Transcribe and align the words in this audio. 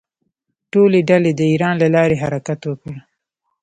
ټولې 0.71 0.99
ډلې 1.09 1.31
د 1.35 1.41
ایران 1.51 1.75
له 1.81 1.87
لارې 1.95 2.21
حرکت 2.23 2.59
وکړ. 2.65 2.93